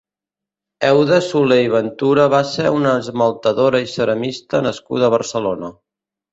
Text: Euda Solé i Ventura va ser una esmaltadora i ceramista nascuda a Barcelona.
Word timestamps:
Euda 0.87 1.19
Solé 1.25 1.57
i 1.65 1.67
Ventura 1.73 2.25
va 2.37 2.41
ser 2.55 2.73
una 2.79 2.95
esmaltadora 3.03 3.85
i 3.87 3.93
ceramista 3.95 4.65
nascuda 4.71 5.11
a 5.11 5.15
Barcelona. 5.19 5.75